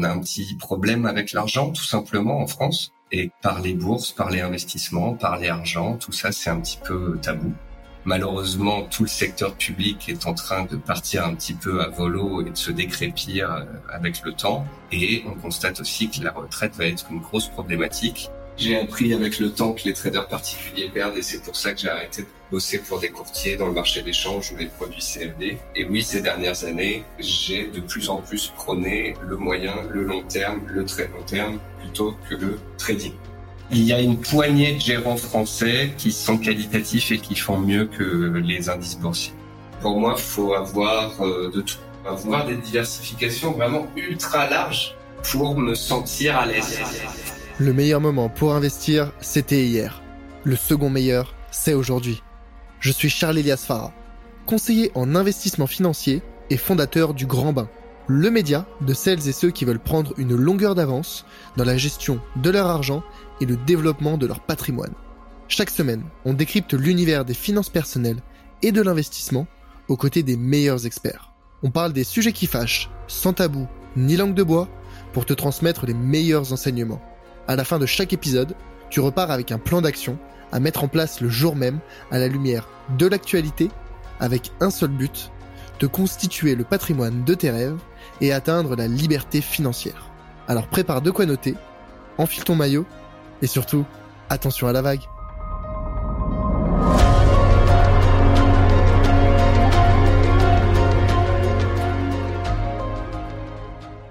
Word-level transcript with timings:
on 0.00 0.02
a 0.02 0.08
un 0.08 0.18
petit 0.18 0.54
problème 0.54 1.04
avec 1.04 1.32
l'argent, 1.32 1.70
tout 1.70 1.84
simplement, 1.84 2.40
en 2.40 2.46
France. 2.46 2.92
Et 3.12 3.30
par 3.42 3.60
les 3.60 3.74
bourses, 3.74 4.12
par 4.12 4.30
les 4.30 4.40
investissements, 4.40 5.14
par 5.14 5.38
les 5.38 5.48
argent, 5.48 5.96
tout 5.96 6.12
ça, 6.12 6.32
c'est 6.32 6.48
un 6.48 6.60
petit 6.60 6.78
peu 6.82 7.18
tabou. 7.20 7.52
Malheureusement, 8.06 8.84
tout 8.84 9.02
le 9.02 9.08
secteur 9.08 9.54
public 9.56 10.08
est 10.08 10.26
en 10.26 10.32
train 10.32 10.64
de 10.64 10.76
partir 10.76 11.26
un 11.26 11.34
petit 11.34 11.52
peu 11.52 11.82
à 11.82 11.88
volo 11.88 12.40
et 12.40 12.50
de 12.50 12.56
se 12.56 12.70
décrépir 12.70 13.52
euh, 13.52 13.64
avec 13.92 14.22
le 14.24 14.32
temps. 14.32 14.64
Et 14.90 15.22
on 15.26 15.34
constate 15.34 15.80
aussi 15.80 16.08
que 16.08 16.24
la 16.24 16.30
retraite 16.32 16.76
va 16.76 16.86
être 16.86 17.06
une 17.10 17.20
grosse 17.20 17.48
problématique. 17.48 18.30
J'ai 18.60 18.78
appris 18.78 19.14
avec 19.14 19.38
le 19.38 19.50
temps 19.50 19.72
que 19.72 19.84
les 19.86 19.94
traders 19.94 20.28
particuliers 20.28 20.90
perdent 20.92 21.16
et 21.16 21.22
c'est 21.22 21.42
pour 21.42 21.56
ça 21.56 21.72
que 21.72 21.80
j'ai 21.80 21.88
arrêté 21.88 22.22
de 22.22 22.26
bosser 22.50 22.78
pour 22.78 23.00
des 23.00 23.08
courtiers 23.08 23.56
dans 23.56 23.66
le 23.66 23.72
marché 23.72 24.02
d'échange 24.02 24.52
ou 24.52 24.56
les 24.58 24.66
produits 24.66 25.00
CFD. 25.00 25.56
Et 25.74 25.86
oui, 25.86 26.02
ces 26.02 26.20
dernières 26.20 26.62
années, 26.64 27.02
j'ai 27.18 27.68
de 27.68 27.80
plus 27.80 28.10
en 28.10 28.18
plus 28.18 28.48
prôné 28.48 29.14
le 29.26 29.38
moyen, 29.38 29.74
le 29.90 30.04
long 30.04 30.22
terme, 30.24 30.60
le 30.66 30.84
très 30.84 31.04
long 31.04 31.22
terme 31.26 31.58
plutôt 31.80 32.14
que 32.28 32.34
le 32.34 32.58
trading 32.76 33.14
il 33.72 33.84
y 33.84 33.92
a 33.92 34.00
une 34.00 34.20
poignée 34.20 34.74
de 34.74 34.80
gérants 34.80 35.16
français 35.16 35.92
qui 35.96 36.10
sont 36.10 36.38
qualitatifs 36.38 37.12
et 37.12 37.18
qui 37.18 37.36
font 37.36 37.58
mieux 37.58 37.84
que 37.84 38.42
les 38.44 38.68
indices 38.68 38.98
boursiers. 38.98 39.32
Pour 39.80 40.00
moi, 40.00 40.16
faut 40.16 40.54
avoir 40.54 41.12
euh, 41.22 41.52
de 41.54 41.60
tout. 41.60 41.76
Avoir 42.04 42.46
des 42.46 42.56
diversifications 42.56 43.52
vraiment 43.52 43.86
ultra 43.94 44.48
larges 44.48 44.96
pour 45.30 45.56
me 45.56 45.74
sentir 45.74 46.36
à 46.36 46.46
l'aise. 46.46 46.80
Le 47.60 47.74
meilleur 47.74 48.00
moment 48.00 48.30
pour 48.30 48.54
investir, 48.54 49.12
c'était 49.20 49.66
hier. 49.66 50.02
Le 50.44 50.56
second 50.56 50.88
meilleur, 50.88 51.34
c'est 51.50 51.74
aujourd'hui. 51.74 52.22
Je 52.78 52.90
suis 52.90 53.10
Charles 53.10 53.36
Elias 53.36 53.62
Farah, 53.66 53.92
conseiller 54.46 54.90
en 54.94 55.14
investissement 55.14 55.66
financier 55.66 56.22
et 56.48 56.56
fondateur 56.56 57.12
du 57.12 57.26
Grand 57.26 57.52
Bain, 57.52 57.68
le 58.06 58.30
média 58.30 58.66
de 58.80 58.94
celles 58.94 59.28
et 59.28 59.32
ceux 59.32 59.50
qui 59.50 59.66
veulent 59.66 59.78
prendre 59.78 60.14
une 60.16 60.34
longueur 60.34 60.74
d'avance 60.74 61.26
dans 61.58 61.64
la 61.64 61.76
gestion 61.76 62.18
de 62.36 62.48
leur 62.48 62.66
argent 62.66 63.02
et 63.42 63.44
le 63.44 63.58
développement 63.58 64.16
de 64.16 64.26
leur 64.26 64.40
patrimoine. 64.40 64.94
Chaque 65.46 65.68
semaine, 65.68 66.04
on 66.24 66.32
décrypte 66.32 66.72
l'univers 66.72 67.26
des 67.26 67.34
finances 67.34 67.68
personnelles 67.68 68.22
et 68.62 68.72
de 68.72 68.80
l'investissement 68.80 69.46
aux 69.88 69.98
côtés 69.98 70.22
des 70.22 70.38
meilleurs 70.38 70.86
experts. 70.86 71.30
On 71.62 71.70
parle 71.70 71.92
des 71.92 72.04
sujets 72.04 72.32
qui 72.32 72.46
fâchent, 72.46 72.88
sans 73.06 73.34
tabou 73.34 73.68
ni 73.98 74.16
langue 74.16 74.34
de 74.34 74.44
bois, 74.44 74.70
pour 75.12 75.26
te 75.26 75.34
transmettre 75.34 75.84
les 75.84 75.92
meilleurs 75.92 76.54
enseignements. 76.54 77.02
À 77.50 77.56
la 77.56 77.64
fin 77.64 77.80
de 77.80 77.86
chaque 77.86 78.12
épisode, 78.12 78.54
tu 78.90 79.00
repars 79.00 79.32
avec 79.32 79.50
un 79.50 79.58
plan 79.58 79.80
d'action 79.80 80.16
à 80.52 80.60
mettre 80.60 80.84
en 80.84 80.86
place 80.86 81.20
le 81.20 81.28
jour 81.28 81.56
même 81.56 81.80
à 82.12 82.18
la 82.20 82.28
lumière 82.28 82.68
de 82.96 83.08
l'actualité 83.08 83.72
avec 84.20 84.52
un 84.60 84.70
seul 84.70 84.90
but, 84.90 85.32
de 85.80 85.88
constituer 85.88 86.54
le 86.54 86.62
patrimoine 86.62 87.24
de 87.24 87.34
tes 87.34 87.50
rêves 87.50 87.80
et 88.20 88.32
atteindre 88.32 88.76
la 88.76 88.86
liberté 88.86 89.40
financière. 89.40 90.12
Alors 90.46 90.68
prépare 90.68 91.02
de 91.02 91.10
quoi 91.10 91.26
noter, 91.26 91.56
enfile 92.18 92.44
ton 92.44 92.54
maillot 92.54 92.86
et 93.42 93.48
surtout, 93.48 93.84
attention 94.28 94.68
à 94.68 94.72
la 94.72 94.82
vague. 94.82 95.02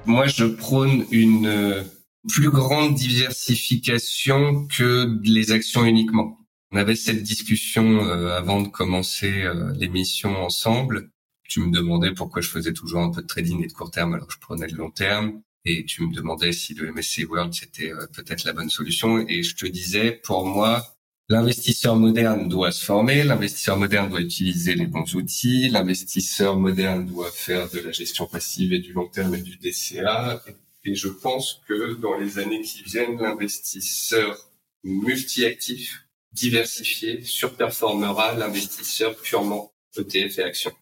Moi, 0.06 0.28
je 0.28 0.44
prône 0.44 1.06
une 1.12 1.48
euh, 1.48 1.84
plus 2.28 2.50
grande 2.50 2.95
diversification 2.95 4.67
que 4.67 5.20
les 5.23 5.52
actions 5.52 5.86
uniquement. 5.86 6.38
On 6.72 6.78
avait 6.78 6.95
cette 6.95 7.23
discussion 7.23 8.06
euh, 8.06 8.38
avant 8.38 8.62
de 8.62 8.67
commencer 8.67 9.44
euh, 9.44 9.73
l'émission 9.73 10.36
ensemble. 10.44 11.09
Tu 11.44 11.62
me 11.62 11.72
demandais 11.72 12.14
pourquoi 12.14 12.42
je 12.42 12.50
faisais 12.50 12.73
toujours 12.73 13.02
un 13.02 13.09
peu 13.09 13.22
de 13.22 13.28
trading 13.28 13.64
et 13.64 13.67
de 13.67 13.73
court 13.73 13.90
terme 13.90 14.14
alors 14.14 14.28
que 14.28 14.34
je 14.34 14.40
prenais 14.40 14.67
le 14.67 14.78
long 14.78 14.92
terme 14.92 15.42
et 15.66 15.86
tu 15.86 16.03
me 16.03 16.14
demandais 16.14 16.53
si 16.53 16.73
le 16.73 16.92
MSC 16.92 17.25
World 17.30 17.53
c'était 17.53 17.92
euh, 17.92 18.06
peut-être 18.14 18.44
la 18.44 18.53
bonne 18.53 18.70
solution 18.70 19.25
et 19.28 19.42
je 19.42 19.56
te 19.56 19.66
disais 19.66 20.20
pour 20.23 20.45
moi 20.45 20.95
l'investisseur 21.28 21.95
moderne 21.95 22.50
doit 22.50 22.72
se 22.72 22.84
former, 22.84 23.23
l'investisseur 23.23 23.78
moderne 23.78 24.09
doit 24.09 24.22
utiliser 24.22 24.74
les 24.75 24.88
bons 24.88 25.16
outils, 25.16 25.69
l'investisseur 25.69 26.57
moderne 26.57 27.06
doit 27.06 27.31
faire 27.31 27.69
de 27.69 27.80
la 27.80 27.91
gestion 27.91 28.25
passive 28.25 28.74
et 28.74 28.80
du 28.80 28.94
long 28.94 29.07
terme 29.07 29.36
et 29.36 29.41
du 29.41 29.57
DCA 29.57 30.41
et 30.85 30.95
je 30.95 31.09
pense 31.09 31.62
que 31.67 31.94
dans 31.95 32.17
les 32.17 32.40
années 32.40 32.62
qui 32.62 32.84
viennent 32.84 33.19
l'investisseur 33.19 34.50
multi-actif 34.84 36.06
diversifié 36.31 37.23
surperformera 37.23 38.34
l'investisseur 38.35 39.16
purement 39.18 39.73
ETF 39.97 40.39
et 40.39 40.44
actions. 40.44 40.73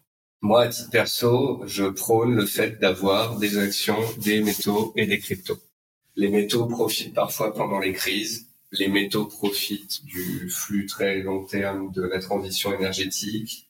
Moi, 0.41 0.63
à 0.63 0.67
titre 0.67 0.91
perso, 0.91 1.63
je 1.65 1.85
prône 1.85 2.35
le 2.35 2.45
fait 2.45 2.79
d'avoir 2.79 3.39
des 3.39 3.57
actions, 3.57 3.99
des 4.19 4.41
métaux 4.41 4.93
et 4.95 5.07
des 5.07 5.17
cryptos. 5.17 5.57
Les 6.15 6.29
métaux 6.29 6.67
profitent 6.67 7.13
parfois 7.13 7.53
pendant 7.53 7.79
les 7.79 7.93
crises. 7.93 8.47
Les 8.71 8.87
métaux 8.87 9.25
profitent 9.25 10.03
du 10.05 10.49
flux 10.49 10.85
très 10.85 11.21
long 11.21 11.45
terme 11.45 11.91
de 11.91 12.03
la 12.03 12.19
transition 12.19 12.73
énergétique. 12.73 13.66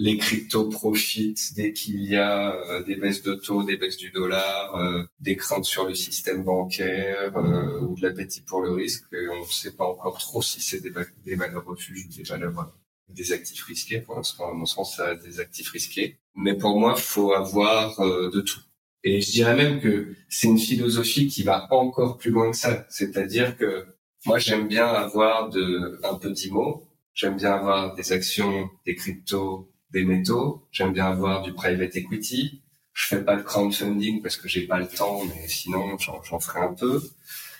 Les 0.00 0.16
cryptos 0.16 0.68
profitent 0.68 1.54
dès 1.56 1.72
qu'il 1.72 2.02
y 2.04 2.16
a 2.16 2.54
euh, 2.54 2.84
des 2.84 2.94
baisses 2.94 3.22
de 3.22 3.34
taux, 3.34 3.64
des 3.64 3.76
baisses 3.76 3.96
du 3.96 4.10
dollar, 4.10 4.76
euh, 4.76 5.02
des 5.18 5.36
craintes 5.36 5.64
sur 5.64 5.88
le 5.88 5.94
système 5.94 6.44
bancaire 6.44 7.36
euh, 7.36 7.80
ou 7.80 7.96
de 7.96 8.02
l'appétit 8.02 8.42
pour 8.42 8.60
le 8.60 8.70
risque. 8.70 9.04
on 9.12 9.40
ne 9.40 9.44
sait 9.44 9.74
pas 9.74 9.84
encore 9.84 10.18
trop 10.18 10.40
si 10.40 10.60
c'est 10.60 10.80
des, 10.80 10.92
des 11.24 11.34
valeurs 11.34 11.64
refuges 11.64 12.06
ou 12.06 12.16
des 12.16 12.22
valeurs 12.22 12.72
des 13.08 13.32
actifs 13.32 13.64
risqués. 13.64 14.00
Pour 14.00 14.16
l'instant, 14.16 14.50
à 14.50 14.52
mon 14.52 14.66
sens, 14.66 14.96
ça 14.96 15.08
a 15.08 15.14
des 15.14 15.40
actifs 15.40 15.70
risqués. 15.70 16.18
Mais 16.34 16.54
pour 16.54 16.78
moi, 16.78 16.94
faut 16.96 17.32
avoir 17.32 18.00
euh, 18.00 18.30
de 18.30 18.40
tout. 18.40 18.60
Et 19.04 19.20
je 19.20 19.30
dirais 19.30 19.56
même 19.56 19.80
que 19.80 20.14
c'est 20.28 20.48
une 20.48 20.58
philosophie 20.58 21.28
qui 21.28 21.42
va 21.42 21.68
encore 21.72 22.18
plus 22.18 22.30
loin 22.30 22.50
que 22.50 22.56
ça. 22.56 22.86
C'est-à-dire 22.90 23.56
que 23.56 23.86
moi, 24.26 24.38
j'aime 24.38 24.68
bien 24.68 24.86
avoir 24.86 25.48
de, 25.50 26.00
un 26.04 26.14
peu 26.14 26.30
d'IMO. 26.30 26.86
J'aime 27.14 27.36
bien 27.36 27.52
avoir 27.52 27.94
des 27.94 28.12
actions, 28.12 28.68
des 28.86 28.94
cryptos, 28.94 29.68
des 29.90 30.04
métaux. 30.04 30.66
J'aime 30.72 30.92
bien 30.92 31.06
avoir 31.06 31.42
du 31.42 31.52
private 31.52 31.96
equity. 31.96 32.62
Je 32.92 33.06
fais 33.06 33.24
pas 33.24 33.36
de 33.36 33.42
crowdfunding 33.42 34.22
parce 34.22 34.36
que 34.36 34.48
j'ai 34.48 34.66
pas 34.66 34.78
le 34.78 34.88
temps, 34.88 35.22
mais 35.24 35.48
sinon, 35.48 35.96
j'en 35.98 36.40
ferai 36.40 36.60
un 36.60 36.74
peu. 36.74 37.02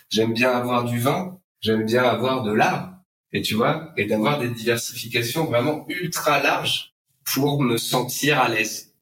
J'aime 0.09 0.33
bien 0.33 0.51
avoir 0.51 0.83
du 0.83 0.99
vin. 0.99 1.39
J'aime 1.61 1.85
bien 1.85 2.03
avoir 2.03 2.43
de 2.43 2.51
l'art 2.51 2.99
et 3.31 3.41
tu 3.41 3.55
vois, 3.55 3.93
et 3.97 4.05
d'avoir 4.05 4.39
des 4.39 4.49
diversifications 4.49 5.45
vraiment 5.45 5.85
ultra 5.87 6.41
larges 6.41 6.93
pour 7.23 7.61
me 7.61 7.77
sentir 7.77 8.39
à 8.39 8.49
l'aise. 8.49 8.93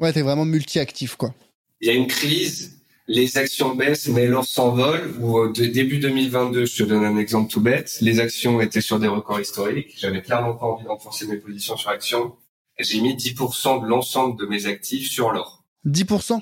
Ouais, 0.00 0.12
t'es 0.12 0.22
vraiment 0.22 0.44
multi-actif, 0.44 1.16
quoi. 1.16 1.34
Il 1.80 1.88
y 1.88 1.90
a 1.90 1.94
une 1.94 2.06
crise, 2.06 2.80
les 3.08 3.36
actions 3.36 3.74
baissent, 3.74 4.08
mais 4.08 4.26
l'or 4.26 4.44
s'envole, 4.44 5.14
ou 5.20 5.38
euh, 5.38 5.52
début 5.52 5.98
2022, 5.98 6.64
je 6.64 6.82
te 6.82 6.88
donne 6.88 7.04
un 7.04 7.18
exemple 7.18 7.50
tout 7.50 7.60
bête, 7.60 7.98
les 8.00 8.20
actions 8.20 8.60
étaient 8.60 8.80
sur 8.80 8.98
des 8.98 9.08
records 9.08 9.40
historiques, 9.40 9.94
j'avais 9.98 10.22
clairement 10.22 10.54
pas 10.54 10.66
envie 10.66 10.84
d'enforcer 10.84 11.26
mes 11.26 11.36
positions 11.36 11.76
sur 11.76 11.90
actions, 11.90 12.36
j'ai 12.78 13.00
mis 13.00 13.14
10% 13.14 13.82
de 13.82 13.86
l'ensemble 13.86 14.38
de 14.38 14.46
mes 14.46 14.66
actifs 14.66 15.10
sur 15.10 15.32
l'or. 15.32 15.64
10% 15.86 16.40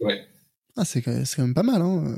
Ouais. 0.00 0.26
Ah, 0.76 0.84
c'est 0.84 1.02
quand 1.02 1.12
même 1.38 1.54
pas 1.54 1.62
mal, 1.62 1.82
hein. 1.82 2.16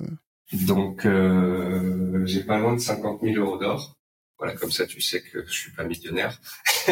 Donc, 0.53 1.07
euh, 1.07 2.25
j'ai 2.27 2.45
pas 2.45 2.59
loin 2.59 2.75
de 2.75 2.79
50 2.79 3.21
000 3.23 3.37
euros 3.37 3.59
d'or. 3.59 3.97
Voilà, 4.39 4.55
comme 4.55 4.71
ça, 4.71 4.87
tu 4.87 5.01
sais 5.01 5.23
que 5.23 5.45
je 5.47 5.53
suis 5.53 5.73
pas 5.73 5.85
millionnaire. 5.85 6.41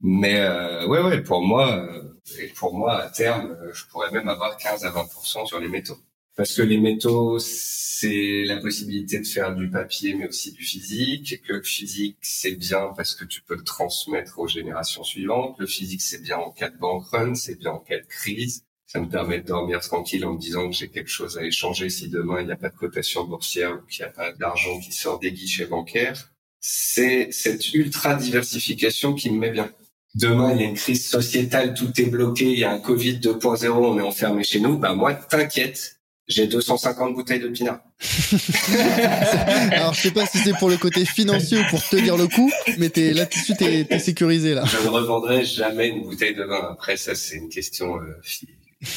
Mais 0.00 0.40
euh, 0.40 0.86
ouais, 0.86 1.02
ouais, 1.02 1.22
pour 1.22 1.42
moi, 1.42 1.76
euh, 1.76 2.02
et 2.38 2.48
pour 2.48 2.76
moi, 2.76 3.02
à 3.02 3.08
terme, 3.08 3.50
euh, 3.62 3.72
je 3.72 3.84
pourrais 3.86 4.10
même 4.10 4.28
avoir 4.28 4.56
15 4.56 4.84
à 4.84 4.90
20% 4.90 5.46
sur 5.46 5.58
les 5.58 5.68
métaux. 5.68 5.98
Parce 6.36 6.54
que 6.54 6.62
les 6.62 6.78
métaux, 6.78 7.38
c'est 7.38 8.44
la 8.44 8.58
possibilité 8.58 9.18
de 9.18 9.26
faire 9.26 9.54
du 9.54 9.70
papier, 9.70 10.14
mais 10.14 10.28
aussi 10.28 10.52
du 10.52 10.62
physique. 10.62 11.32
Et 11.32 11.38
que 11.38 11.54
le 11.54 11.62
physique, 11.62 12.18
c'est 12.20 12.56
bien 12.56 12.92
parce 12.96 13.14
que 13.14 13.24
tu 13.24 13.42
peux 13.42 13.56
le 13.56 13.64
transmettre 13.64 14.38
aux 14.38 14.48
générations 14.48 15.02
suivantes. 15.02 15.56
Le 15.58 15.66
physique, 15.66 16.02
c'est 16.02 16.22
bien 16.22 16.36
en 16.36 16.50
cas 16.50 16.70
de 16.70 16.76
bank 16.76 17.06
run, 17.06 17.34
c'est 17.34 17.58
bien 17.58 17.72
en 17.72 17.78
cas 17.78 17.98
de 17.98 18.06
crise 18.06 18.66
ça 18.86 19.00
me 19.00 19.08
permet 19.08 19.40
de 19.40 19.46
dormir 19.46 19.80
tranquille 19.80 20.24
en 20.24 20.34
me 20.34 20.38
disant 20.38 20.70
que 20.70 20.76
j'ai 20.76 20.88
quelque 20.88 21.10
chose 21.10 21.36
à 21.38 21.44
échanger 21.44 21.90
si 21.90 22.08
demain 22.08 22.40
il 22.40 22.46
n'y 22.46 22.52
a 22.52 22.56
pas 22.56 22.68
de 22.68 22.76
cotation 22.76 23.24
boursière 23.24 23.72
ou 23.72 23.86
qu'il 23.86 24.04
n'y 24.04 24.08
a 24.08 24.12
pas 24.12 24.32
d'argent 24.32 24.78
qui 24.80 24.92
sort 24.92 25.18
des 25.18 25.32
guichets 25.32 25.66
bancaires. 25.66 26.30
C'est 26.60 27.28
cette 27.32 27.74
ultra 27.74 28.14
diversification 28.14 29.14
qui 29.14 29.30
me 29.30 29.38
met 29.38 29.50
bien. 29.50 29.70
Demain, 30.14 30.54
il 30.54 30.60
y 30.62 30.64
a 30.64 30.68
une 30.68 30.76
crise 30.76 31.06
sociétale, 31.06 31.74
tout 31.74 31.92
est 32.00 32.06
bloqué, 32.06 32.50
il 32.50 32.58
y 32.58 32.64
a 32.64 32.72
un 32.72 32.78
Covid 32.78 33.18
2.0, 33.18 33.68
on 33.68 33.98
est 33.98 34.02
enfermé 34.02 34.44
chez 34.44 34.60
nous. 34.60 34.78
Bah 34.78 34.94
moi, 34.94 35.14
t'inquiète, 35.14 35.95
j'ai 36.28 36.46
250 36.46 37.14
bouteilles 37.14 37.40
de 37.40 37.48
pinard. 37.48 37.80
Alors, 39.70 39.94
je 39.94 40.00
sais 40.00 40.10
pas 40.10 40.26
si 40.26 40.38
c'est 40.38 40.56
pour 40.58 40.68
le 40.68 40.76
côté 40.76 41.04
financier 41.04 41.58
ou 41.58 41.62
pour 41.70 41.82
tenir 41.88 42.16
le 42.16 42.26
coup, 42.26 42.50
mais 42.78 42.88
t'es 42.88 43.12
là-dessus, 43.12 43.54
t'es, 43.56 43.84
t'es 43.84 43.98
sécurisé 43.98 44.54
là. 44.54 44.64
Je 44.64 44.78
ne 44.84 44.88
revendrai 44.88 45.44
jamais 45.44 45.88
une 45.88 46.02
bouteille 46.02 46.34
de 46.34 46.42
vin. 46.42 46.68
Après, 46.72 46.96
ça, 46.96 47.14
c'est 47.14 47.36
une 47.36 47.48
question 47.48 47.96
euh, 48.00 48.20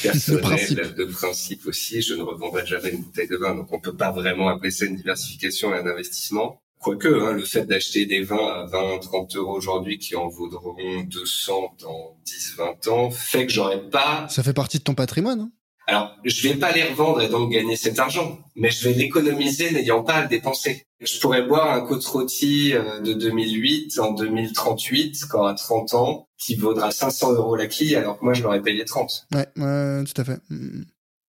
personnel, 0.02 0.40
de 0.40 0.42
principe. 0.42 0.96
de 0.96 1.04
principe 1.04 1.66
aussi. 1.66 2.02
Je 2.02 2.14
ne 2.14 2.22
revendrai 2.22 2.66
jamais 2.66 2.90
une 2.90 3.02
bouteille 3.02 3.28
de 3.28 3.36
vin, 3.36 3.54
donc 3.54 3.72
on 3.72 3.80
peut 3.80 3.96
pas 3.96 4.10
vraiment 4.10 4.48
appeler 4.48 4.70
ça 4.70 4.86
une 4.86 4.96
diversification 4.96 5.74
et 5.74 5.78
un 5.78 5.86
investissement. 5.86 6.60
Quoique, 6.80 7.08
hein, 7.08 7.32
le 7.32 7.44
fait 7.44 7.66
d'acheter 7.66 8.06
des 8.06 8.22
vins 8.22 8.36
à 8.36 8.64
20, 8.64 9.00
30 9.00 9.36
euros 9.36 9.54
aujourd'hui 9.54 9.98
qui 9.98 10.16
en 10.16 10.28
vaudront 10.28 11.02
200 11.02 11.76
dans 11.78 12.16
10, 12.24 12.54
20 12.56 12.88
ans 12.88 13.10
fait 13.10 13.46
que 13.46 13.52
j'aurais 13.52 13.86
pas... 13.90 14.26
Ça 14.30 14.42
fait 14.42 14.54
partie 14.54 14.78
de 14.78 14.84
ton 14.84 14.94
patrimoine. 14.94 15.40
Hein 15.40 15.52
Alors, 15.90 16.16
je 16.24 16.48
vais 16.48 16.54
pas 16.54 16.70
les 16.70 16.84
revendre 16.84 17.20
et 17.20 17.28
donc 17.28 17.50
gagner 17.50 17.74
cet 17.74 17.98
argent, 17.98 18.38
mais 18.54 18.70
je 18.70 18.88
vais 18.88 18.94
l'économiser 18.94 19.72
n'ayant 19.72 20.04
pas 20.04 20.14
à 20.14 20.22
le 20.22 20.28
dépenser. 20.28 20.86
Je 21.00 21.18
pourrais 21.18 21.42
boire 21.42 21.72
un 21.72 21.80
côte 21.80 22.04
rôti 22.06 22.72
euh, 22.74 23.00
de 23.00 23.12
2008 23.12 23.98
en 23.98 24.12
2038, 24.12 25.24
quand 25.28 25.44
à 25.46 25.54
30 25.54 25.94
ans, 25.94 26.28
qui 26.38 26.54
vaudra 26.54 26.92
500 26.92 27.32
euros 27.32 27.56
la 27.56 27.66
quille, 27.66 27.96
alors 27.96 28.20
que 28.20 28.24
moi, 28.24 28.34
je 28.34 28.44
l'aurais 28.44 28.62
payé 28.62 28.84
30. 28.84 29.26
Ouais, 29.34 30.04
tout 30.04 30.20
à 30.20 30.24
fait. 30.24 30.38
Mm. 30.48 30.84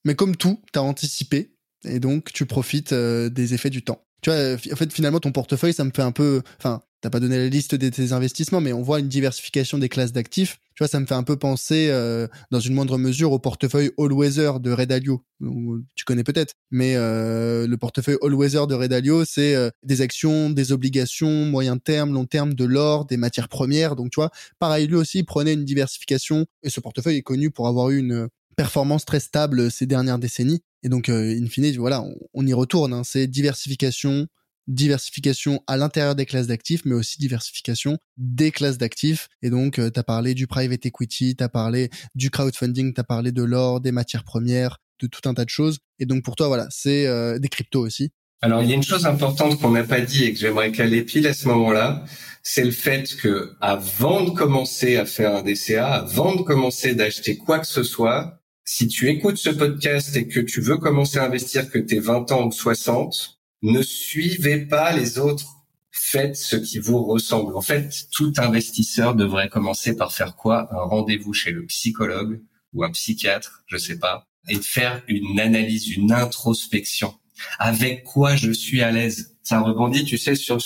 Mais 0.06 0.13
comme 0.13 0.36
tout, 0.36 0.62
tu 0.72 0.78
as 0.78 0.84
anticipé, 0.84 1.56
et 1.84 2.00
donc 2.00 2.31
tu 2.31 2.46
profites 2.46 2.94
euh, 2.94 3.30
des 3.30 3.56
effets 3.56 3.72
du 3.72 3.84
temps. 3.84 4.06
Tu 4.22 4.30
vois, 4.30 4.54
en 4.54 4.75
fait, 4.75 4.94
finalement, 4.94 5.19
ton 5.19 5.31
portefeuille, 5.31 5.74
ça 5.74 5.86
me 5.86 5.92
fait 5.96 6.04
un 6.04 6.12
peu, 6.12 6.44
enfin, 6.60 6.84
t'as 7.01 7.09
pas 7.09 7.19
donné 7.19 7.38
la 7.38 7.50
liste 7.50 7.75
de 7.75 7.89
tes 7.89 8.13
investissements, 8.13 8.62
mais 8.62 8.74
on 8.74 8.83
voit 8.83 9.00
une 9.00 9.07
diversification 9.07 9.80
des 9.80 9.89
classes 9.89 10.13
d'actifs. 10.13 10.59
Tu 10.75 10.83
vois, 10.83 10.88
ça 10.88 11.00
me 11.00 11.06
fait 11.06 11.15
un 11.15 11.24
peu 11.24 11.36
penser, 11.36 11.88
euh, 11.89 12.27
dans 12.51 12.59
une 12.59 12.74
moindre 12.74 12.98
mesure, 12.98 13.31
au 13.31 13.39
portefeuille 13.39 13.92
All 13.98 14.13
Weather 14.13 14.59
de 14.59 14.71
Red 14.71 14.92
Alio. 14.92 15.24
Tu 15.95 16.06
connais 16.06 16.24
peut-être, 16.24 16.53
mais 16.69 16.95
euh, 16.95 17.68
le 17.68 17.77
portefeuille 17.77 18.18
All 18.21 18.33
Weather 18.33 18.68
de 18.68 18.75
Red 18.75 18.94
Alio, 18.94 19.25
c'est 19.25 19.56
euh, 19.56 19.69
des 19.83 20.01
actions, 20.01 20.51
des 20.51 20.71
obligations, 20.71 21.45
moyen 21.45 21.77
terme, 21.77 22.13
long 22.13 22.25
terme, 22.25 22.53
de 22.53 22.65
l'or, 22.65 23.06
des 23.06 23.18
matières 23.18 23.50
premières. 23.50 23.95
Donc, 23.95 24.12
tu 24.12 24.19
vois, 24.19 24.30
pareil, 24.59 24.88
lui 24.88 24.95
aussi, 24.95 25.19
il 25.19 25.25
prenait 25.25 25.54
une 25.54 25.65
diversification. 25.65 26.45
Et 26.63 26.69
ce 26.69 26.80
portefeuille 26.80 27.18
est 27.18 27.24
connu 27.24 27.50
pour 27.50 27.68
avoir 27.68 27.89
eu 27.89 27.97
une 27.97 28.27
performance 28.56 29.06
très 29.06 29.19
stable 29.19 29.71
ces 29.71 29.88
dernières 29.88 30.19
décennies. 30.19 30.62
Et 30.83 30.89
donc, 30.89 31.09
in 31.09 31.45
fine, 31.47 31.75
voilà, 31.77 32.04
on, 32.33 32.45
y 32.45 32.54
retourne. 32.54 32.94
Hein. 32.94 33.04
C'est 33.04 33.27
diversification, 33.27 34.27
diversification 34.68 35.63
à 35.68 35.78
l'intérieur 35.78 36.16
des 36.16 36.25
classes 36.25 36.48
d'actifs, 36.48 36.81
mais 36.86 36.96
aussi 36.96 37.18
diversification 37.19 37.98
des 38.18 38.52
classes 38.52 38.78
d'actifs. 38.78 39.28
Et 39.42 39.50
donc, 39.50 39.80
euh, 39.80 39.90
tu 39.92 40.00
as 40.00 40.04
parlé 40.04 40.34
du 40.34 40.48
private 40.48 40.86
equity, 40.86 41.36
tu 41.36 41.44
as 41.44 41.50
parlé 41.50 41.90
du 42.16 42.30
crowdfunding, 42.30 42.94
tu 42.94 43.02
as 43.02 43.04
parlé 43.04 43.31
de 43.31 43.44
l'or, 43.44 43.81
des 43.81 43.92
matières 43.92 44.24
premières, 44.24 44.78
de 45.02 45.08
tout 45.08 45.28
un 45.28 45.34
tas 45.34 45.46
de 45.46 45.50
choses. 45.50 45.80
Et 46.00 46.06
donc, 46.06 46.24
pour 46.24 46.36
toi, 46.36 46.48
voilà, 46.48 46.68
c'est 46.69 47.08
euh, 47.08 47.40
des 47.40 47.50
cryptos 47.50 47.86
aussi. 47.86 48.12
Alors, 48.44 48.63
il 48.63 48.69
y 48.69 48.72
a 48.72 48.75
une 48.75 48.84
chose 48.84 49.06
importante 49.06 49.60
qu'on 49.60 49.69
n'a 49.69 49.84
pas 49.84 50.02
dit 50.02 50.24
et 50.24 50.34
que 50.34 50.40
j'aimerais 50.40 50.72
caler 50.72 51.04
pile 51.04 51.28
à 51.28 51.34
ce 51.34 51.48
moment-là, 51.50 52.04
c'est 52.42 52.64
le 52.64 52.72
fait 52.72 53.16
que 53.18 53.54
avant 53.62 54.24
de 54.24 54.31
commencer 54.31 54.98
à 54.98 55.06
faire 55.06 55.36
un 55.36 55.44
DCA, 55.44 55.94
avant 55.94 56.36
de 56.36 56.42
commencer 56.42 56.96
d'acheter 56.96 57.38
quoi 57.38 57.60
que 57.60 57.68
ce 57.68 57.84
soit, 57.84 58.42
si 58.66 58.88
tu 58.88 59.10
écoutes 59.10 59.38
ce 59.38 59.52
podcast 59.52 60.16
et 60.16 60.28
que 60.28 60.40
tu 60.40 60.60
veux 60.60 60.78
commencer 60.78 61.19
à 61.19 61.25
investir, 61.25 61.69
que 61.69 61.78
tu 61.78 61.98
es 61.98 62.00
20 62.00 62.31
ans 62.31 62.48
ou 62.48 62.52
60, 62.52 63.41
ne 63.62 63.81
suivez 63.81 64.66
pas 64.66 64.92
les 64.94 65.19
autres. 65.19 65.58
Faites 65.92 66.36
ce 66.36 66.56
qui 66.56 66.80
vous 66.80 67.04
ressemble. 67.04 67.56
En 67.56 67.62
fait, 67.62 68.08
tout 68.12 68.34
investisseur 68.38 69.16
devrait 69.16 69.50
commencer 69.50 69.96
par 69.96 70.13
faire 70.13 70.36
quoi? 70.36 70.68
Un 70.72 70.84
rendez-vous 70.84 71.34
chez 71.34 71.52
le 71.52 71.66
psychologue 71.66 72.42
ou 72.74 72.84
un 72.84 72.92
psychiatre, 72.92 73.63
je 73.68 73.78
sais 73.78 74.00
pas, 74.00 74.28
et 74.48 74.56
faire 74.56 75.04
une 75.08 75.40
analyse, 75.40 75.90
une 75.90 76.12
introspection. 76.12 77.13
Avec 77.60 78.04
quoi 78.04 78.36
je 78.36 78.52
suis 78.52 78.81
à 78.81 78.92
l'aise? 78.92 79.38
Ça 79.44 79.60
rebondit, 79.60 80.06
tu 80.06 80.18
sais, 80.18 80.36
sur 80.36 80.60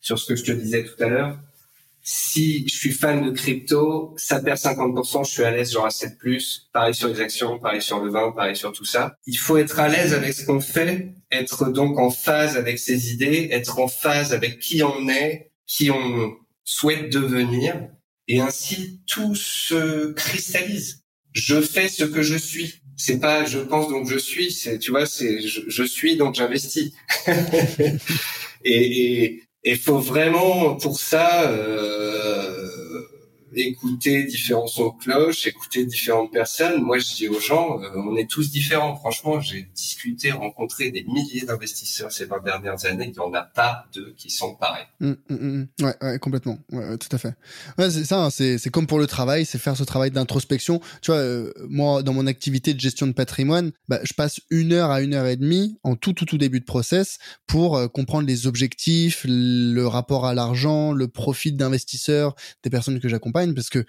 sur 0.00 0.18
ce 0.18 0.26
que 0.26 0.36
je 0.36 0.44
te 0.44 0.52
disais 0.52 0.84
tout 0.84 1.02
à 1.02 1.08
l'heure? 1.08 1.38
Si 2.10 2.66
je 2.66 2.74
suis 2.74 2.92
fan 2.92 3.22
de 3.22 3.30
crypto, 3.32 4.14
ça 4.16 4.40
perd 4.40 4.56
50%, 4.56 5.26
je 5.26 5.30
suis 5.30 5.44
à 5.44 5.50
l'aise, 5.50 5.72
j'aurai 5.72 5.90
7 5.90 6.16
plus. 6.16 6.70
Pareil 6.72 6.94
sur 6.94 7.08
les 7.08 7.20
actions, 7.20 7.58
pareil 7.58 7.82
sur 7.82 8.02
le 8.02 8.10
vin, 8.10 8.32
pareil 8.32 8.56
sur 8.56 8.72
tout 8.72 8.86
ça. 8.86 9.14
Il 9.26 9.36
faut 9.36 9.58
être 9.58 9.78
à 9.78 9.88
l'aise 9.88 10.14
avec 10.14 10.32
ce 10.32 10.46
qu'on 10.46 10.60
fait, 10.60 11.12
être 11.30 11.70
donc 11.70 11.98
en 11.98 12.08
phase 12.08 12.56
avec 12.56 12.78
ses 12.78 13.12
idées, 13.12 13.50
être 13.52 13.78
en 13.78 13.88
phase 13.88 14.32
avec 14.32 14.58
qui 14.58 14.82
on 14.82 15.06
est, 15.06 15.52
qui 15.66 15.90
on 15.90 16.32
souhaite 16.64 17.12
devenir. 17.12 17.74
Et 18.26 18.40
ainsi, 18.40 19.02
tout 19.06 19.34
se 19.34 20.12
cristallise. 20.12 21.02
Je 21.34 21.60
fais 21.60 21.90
ce 21.90 22.04
que 22.04 22.22
je 22.22 22.36
suis. 22.36 22.80
C'est 22.96 23.20
pas 23.20 23.44
je 23.44 23.58
pense 23.58 23.90
donc 23.90 24.08
je 24.08 24.16
suis, 24.16 24.50
c'est 24.50 24.78
tu 24.78 24.92
vois, 24.92 25.04
c'est 25.04 25.42
je, 25.42 25.82
suis 25.82 26.16
donc 26.16 26.36
j'investis. 26.36 26.94
et, 28.64 29.24
et 29.24 29.47
il 29.64 29.78
faut 29.78 29.98
vraiment 29.98 30.76
pour 30.76 30.98
ça 30.98 31.42
euh, 31.42 32.87
écouter 33.54 34.24
différents 34.24 34.66
sons 34.66 34.94
de 34.98 35.02
cloche, 35.02 35.46
écouter 35.46 35.84
différentes 35.84 36.32
personnes. 36.32 36.82
Moi, 36.82 36.98
je 36.98 37.14
dis 37.14 37.28
aux 37.28 37.40
gens, 37.40 37.80
euh, 37.80 37.88
on 37.96 38.16
est 38.16 38.28
tous 38.28 38.50
différents. 38.50 38.96
Franchement, 38.96 39.40
j'ai 39.40 39.68
discuté, 39.74 40.30
rencontré 40.30 40.90
des 40.90 41.04
milliers 41.04 41.42
d'investisseurs 41.42 42.12
ces 42.12 42.26
20 42.26 42.44
dernières 42.44 42.84
années. 42.86 43.06
Il 43.06 43.12
n'y 43.12 43.18
en 43.18 43.32
a 43.34 43.42
pas 43.42 43.86
deux 43.94 44.14
qui 44.16 44.30
sont 44.30 44.54
pareils. 44.54 44.86
Mmh. 45.00 45.64
Ouais, 45.80 46.18
complètement. 46.18 46.58
Tout 46.70 47.08
à 47.12 47.18
fait. 47.18 47.34
C'est 47.78 48.04
ça. 48.04 48.24
Hein, 48.24 48.30
c'est 48.30 48.70
comme 48.70 48.86
pour 48.86 48.98
le 48.98 49.06
travail, 49.06 49.46
c'est 49.46 49.58
faire 49.58 49.76
ce 49.76 49.84
travail 49.84 50.10
d'introspection. 50.10 50.80
Tu 51.02 51.10
vois, 51.10 51.20
euh, 51.20 51.52
moi, 51.68 52.02
dans 52.02 52.12
mon 52.12 52.26
activité 52.26 52.74
de 52.74 52.80
gestion 52.80 53.06
de 53.06 53.12
patrimoine, 53.12 53.72
bah, 53.88 54.00
je 54.02 54.12
passe 54.14 54.40
une 54.50 54.72
heure 54.72 54.90
à 54.90 55.00
une 55.00 55.14
heure 55.14 55.26
et 55.26 55.36
demie 55.36 55.78
en 55.84 55.96
tout, 55.96 56.12
tout, 56.12 56.24
tout 56.24 56.38
début 56.38 56.60
de 56.60 56.64
process 56.64 57.18
pour 57.46 57.76
euh, 57.76 57.88
comprendre 57.88 58.26
les 58.26 58.46
objectifs, 58.46 59.24
le 59.26 59.82
rapport 59.86 60.26
à 60.26 60.34
l'argent, 60.34 60.92
le 60.92 61.08
profit 61.08 61.52
d'investisseurs 61.52 62.34
des 62.62 62.70
personnes 62.70 63.00
que 63.00 63.08
j'accompagne 63.08 63.37
parce 63.54 63.70
que 63.70 63.84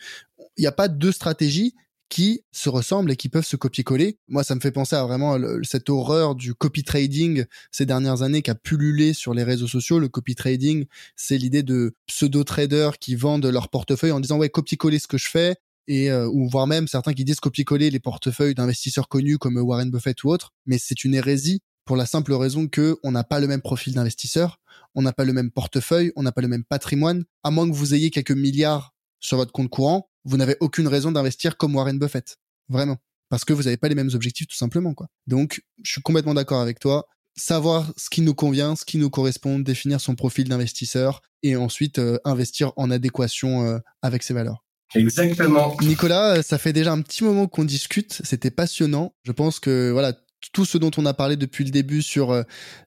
il 0.58 0.62
n'y 0.62 0.68
a 0.68 0.72
pas 0.72 0.88
deux 0.88 1.12
stratégies 1.12 1.74
qui 2.10 2.42
se 2.52 2.70
ressemblent 2.70 3.12
et 3.12 3.16
qui 3.16 3.30
peuvent 3.30 3.46
se 3.46 3.56
copier-coller. 3.56 4.18
Moi, 4.28 4.44
ça 4.44 4.56
me 4.56 4.60
fait 4.60 4.72
penser 4.72 4.96
à 4.96 5.04
vraiment 5.04 5.38
cette 5.64 5.90
horreur 5.90 6.36
du 6.36 6.56
copy 6.56 6.84
trading 6.84 7.46
ces 7.72 7.86
dernières 7.86 8.24
années 8.24 8.42
qui 8.42 8.50
a 8.50 8.56
pullulé 8.56 9.14
sur 9.14 9.34
les 9.34 9.44
réseaux 9.44 9.68
sociaux. 9.68 10.00
Le 10.00 10.10
copy 10.10 10.34
trading, 10.34 10.86
c'est 11.16 11.38
l'idée 11.38 11.62
de 11.62 11.94
pseudo-traders 12.08 12.98
qui 12.98 13.16
vendent 13.16 13.46
leur 13.46 13.70
portefeuille 13.70 14.12
en 14.12 14.20
disant 14.20 14.38
ouais, 14.38 14.50
copier-coller 14.50 14.98
ce 14.98 15.08
que 15.08 15.20
je 15.20 15.30
fais 15.30 15.58
et 15.88 16.12
euh, 16.12 16.28
ou 16.28 16.50
voire 16.50 16.68
même 16.68 16.88
certains 16.88 17.14
qui 17.14 17.26
disent 17.26 17.40
copier-coller 17.40 17.90
les 17.92 18.00
portefeuilles 18.00 18.56
d'investisseurs 18.56 19.08
connus 19.08 19.38
comme 19.38 19.58
Warren 19.58 19.92
Buffett 19.92 20.24
ou 20.24 20.30
autres. 20.30 20.52
Mais 20.66 20.78
c'est 20.80 21.04
une 21.04 21.14
hérésie 21.14 21.62
pour 21.86 21.96
la 21.96 22.06
simple 22.06 22.34
raison 22.34 22.68
que 22.68 22.98
on 23.04 23.12
n'a 23.12 23.24
pas 23.24 23.40
le 23.40 23.48
même 23.48 23.62
profil 23.62 23.94
d'investisseur, 23.94 24.60
on 24.96 25.02
n'a 25.02 25.14
pas 25.14 25.26
le 25.26 25.34
même 25.34 25.52
portefeuille, 25.52 26.12
on 26.16 26.24
n'a 26.24 26.32
pas 26.32 26.42
le 26.42 26.48
même 26.48 26.64
patrimoine. 26.64 27.26
À 27.44 27.52
moins 27.52 27.68
que 27.70 27.76
vous 27.76 27.94
ayez 27.94 28.12
quelques 28.12 28.32
milliards 28.32 28.94
sur 29.20 29.38
votre 29.38 29.52
compte 29.52 29.70
courant, 29.70 30.10
vous 30.26 30.38
n'avez 30.38 30.56
aucune 30.60 30.88
raison 30.88 31.12
d'investir 31.12 31.58
comme 31.58 31.76
Warren 31.76 32.00
Buffett. 32.00 32.38
Vraiment. 32.70 32.98
Parce 33.30 33.46
que 33.46 33.54
vous 33.54 33.64
n'avez 33.64 33.78
pas 33.78 33.90
les 33.90 33.96
mêmes 33.96 34.10
objectifs, 34.14 34.48
tout 34.48 34.56
simplement, 34.56 34.94
quoi. 34.94 35.08
Donc, 35.28 35.62
je 35.84 35.92
suis 35.92 36.02
complètement 36.02 36.34
d'accord 36.34 36.62
avec 36.62 36.80
toi. 36.80 37.08
Savoir 37.36 37.92
ce 37.96 38.10
qui 38.10 38.22
nous 38.22 38.34
convient, 38.34 38.76
ce 38.76 38.86
qui 38.86 38.98
nous 38.98 39.10
correspond, 39.10 39.60
définir 39.60 40.02
son 40.02 40.16
profil 40.16 40.50
d'investisseur 40.50 41.22
et 41.44 41.56
ensuite 41.56 42.00
euh, 42.00 42.18
investir 42.26 42.74
en 42.76 42.92
adéquation 42.92 43.66
euh, 43.66 43.80
avec 44.02 44.24
ses 44.24 44.34
valeurs. 44.34 44.66
Exactement. 44.96 45.78
Nicolas, 45.82 46.42
ça 46.42 46.58
fait 46.58 46.74
déjà 46.74 46.92
un 46.92 47.02
petit 47.02 47.24
moment 47.24 47.48
qu'on 47.48 47.64
discute. 47.64 48.22
C'était 48.24 48.52
passionnant. 48.52 49.14
Je 49.24 49.32
pense 49.32 49.60
que 49.60 49.92
voilà, 49.92 50.14
tout 50.54 50.66
ce 50.66 50.78
dont 50.78 50.92
on 50.98 51.06
a 51.06 51.14
parlé 51.14 51.38
depuis 51.38 51.64
le 51.64 51.72
début 51.72 52.02
sur 52.02 52.32
euh, 52.32 52.44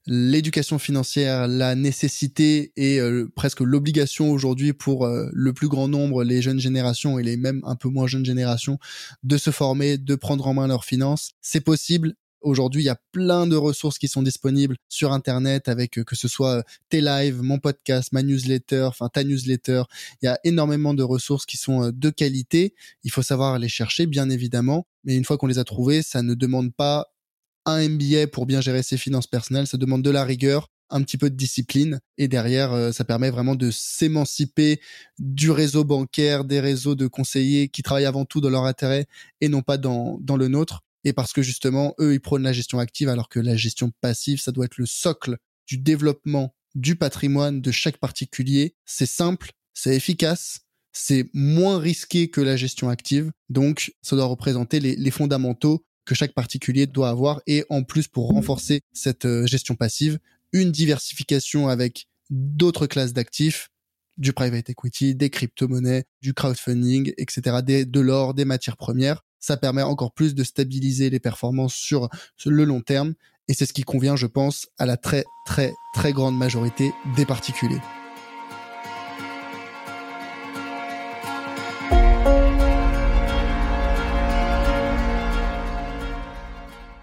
l'éducation 0.07 0.79
financière, 0.79 1.47
la 1.49 1.75
nécessité 1.75 2.73
et 2.77 2.99
euh, 2.99 3.31
presque 3.35 3.61
l'obligation 3.61 4.31
aujourd'hui 4.31 4.73
pour 4.73 5.05
euh, 5.05 5.29
le 5.33 5.53
plus 5.53 5.69
grand 5.69 5.89
nombre, 5.89 6.25
les 6.25 6.43
jeunes 6.43 6.61
générations 6.61 7.19
et 7.19 7.23
les 7.23 7.37
même 7.37 7.61
un 7.65 7.77
peu 7.77 7.89
moins 7.89 8.07
jeunes 8.07 8.25
générations, 8.25 8.79
de 9.23 9.37
se 9.37 9.51
former, 9.51 9.99
de 9.99 10.15
prendre 10.15 10.47
en 10.47 10.55
main 10.55 10.67
leurs 10.67 10.85
finances. 10.85 11.33
C'est 11.41 11.61
possible. 11.61 12.15
Aujourd'hui, 12.41 12.83
il 12.83 12.87
y 12.87 12.89
a 12.89 13.01
plein 13.13 13.47
de 13.47 13.55
ressources 13.55 13.99
qui 13.99 14.09
sont 14.09 14.23
disponibles 14.23 14.77
sur 14.89 15.13
Internet 15.13 15.69
avec 15.69 15.93
que 16.05 16.17
ce 16.17 16.27
soit 16.27 16.65
tes 16.89 17.01
lives, 17.01 17.41
mon 17.41 17.61
podcast, 17.61 18.11
ma 18.11 18.25
newsletter, 18.25 18.83
enfin 18.83 19.09
ta 19.09 19.23
newsletter. 19.23 19.85
Il 20.21 20.27
y 20.27 20.29
a 20.29 20.41
énormément 20.43 20.93
de 20.93 21.05
ressources 21.05 21.47
qui 21.47 21.57
sont 21.57 21.93
de 21.95 22.11
qualité. 22.11 22.75
Il 23.05 23.13
faut 23.13 23.23
savoir 23.23 23.61
les 23.61 23.69
chercher, 23.69 24.07
bien 24.07 24.29
évidemment. 24.29 24.89
Mais 25.05 25.15
une 25.15 25.25
fois 25.25 25.39
qu'on 25.39 25.47
les 25.47 25.61
a 25.61 25.65
trouvées, 25.65 26.03
ça 26.03 26.23
ne 26.23 26.35
demande 26.35 26.75
pas 26.75 27.12
un 27.67 27.89
MBA 27.89 28.27
pour 28.29 28.47
bien 28.47 28.61
gérer 28.61 28.83
ses 28.83 28.97
finances 28.97 29.27
personnelles, 29.27 29.67
ça 29.67 29.79
demande 29.79 30.03
de 30.03 30.11
la 30.11 30.25
rigueur, 30.25 30.69
un 30.93 31.03
petit 31.03 31.19
peu 31.19 31.31
de 31.31 31.37
discipline 31.37 32.01
et 32.19 32.29
derrière 32.29 32.73
euh, 32.73 32.93
ça 32.93 33.05
permet 33.05 33.31
vraiment 33.31 33.55
de 33.55 33.71
s'émanciper 33.71 34.81
du 35.19 35.51
réseau 35.51 35.85
bancaire, 35.85 36.45
des 36.45 36.61
réseaux 36.61 36.95
de 36.95 37.07
conseillers 37.07 37.69
qui 37.69 37.83
travaillent 37.83 38.05
avant 38.05 38.25
tout 38.25 38.41
dans 38.41 38.51
leur 38.51 38.65
intérêt 38.65 39.07
et 39.41 39.49
non 39.49 39.63
pas 39.63 39.79
dans, 39.79 40.19
dans 40.21 40.37
le 40.37 40.49
nôtre. 40.49 40.83
Et 41.05 41.13
parce 41.13 41.33
que 41.33 41.43
justement 41.43 41.95
eux 41.99 42.15
ils 42.15 42.21
prônent 42.21 42.43
la 42.43 42.53
gestion 42.53 42.79
active 42.79 43.09
alors 43.09 43.29
que 43.29 43.41
la 43.41 43.57
gestion 43.57 43.91
passive 44.01 44.41
ça 44.41 44.53
doit 44.53 44.67
être 44.67 44.77
le 44.77 44.87
socle 44.87 45.39
du 45.67 45.79
développement 45.79 46.55
du 46.75 46.97
patrimoine 46.97 47.61
de 47.61 47.71
chaque 47.71 47.99
particulier, 47.99 48.75
c'est 48.87 49.07
simple, 49.07 49.53
c'est 49.75 49.95
efficace, 49.95 50.61
c'est 50.93 51.29
moins 51.35 51.79
risqué 51.79 52.29
que 52.29 52.41
la 52.41 52.57
gestion 52.57 52.89
active, 52.89 53.31
donc 53.49 53.93
ça 54.03 54.17
doit 54.17 54.25
représenter 54.27 54.81
les, 54.81 54.97
les 54.97 55.11
fondamentaux 55.11 55.85
que 56.05 56.15
chaque 56.15 56.35
particulier 56.35 56.87
doit 56.87 57.09
avoir 57.09 57.41
et 57.47 57.65
en 57.69 57.83
plus 57.83 58.09
pour 58.09 58.29
renforcer 58.29 58.83
cette 58.93 59.25
euh, 59.25 59.47
gestion 59.47 59.75
passive, 59.75 60.19
une 60.53 60.73
diversification 60.73 61.69
avec 61.69 62.07
d'autres 62.31 62.87
classes 62.87 63.13
d'actifs, 63.13 63.71
du 64.19 64.33
private 64.33 64.71
equity, 64.71 65.15
des 65.15 65.31
crypto-monnaies, 65.31 66.05
du 66.21 66.35
crowdfunding, 66.35 67.13
etc., 67.17 67.85
de 67.87 68.01
l'or, 68.01 68.35
des 68.35 68.45
matières 68.45 68.77
premières. 68.77 69.25
Ça 69.39 69.57
permet 69.57 69.83
encore 69.83 70.13
plus 70.13 70.35
de 70.35 70.45
stabiliser 70.45 71.11
les 71.11 71.21
performances 71.21 71.75
sur 71.75 72.09
le 72.45 72.65
long 72.65 72.81
terme 72.81 73.15
et 73.49 73.55
c'est 73.55 73.67
ce 73.67 73.73
qui 73.73 73.83
convient, 73.83 74.17
je 74.17 74.27
pense, 74.27 74.69
à 74.79 74.87
la 74.87 74.97
très 74.97 75.25
très 75.47 75.73
très 75.95 76.13
grande 76.13 76.37
majorité 76.37 76.93
des 77.17 77.27
particuliers. 77.27 77.81